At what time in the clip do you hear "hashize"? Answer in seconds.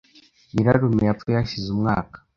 1.39-1.67